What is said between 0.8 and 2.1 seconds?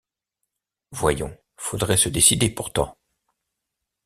Voyons, faudrait se